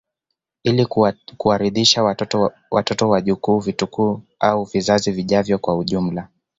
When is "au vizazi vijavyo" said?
4.39-5.57